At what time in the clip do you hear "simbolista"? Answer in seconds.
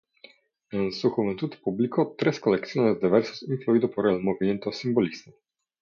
4.71-5.29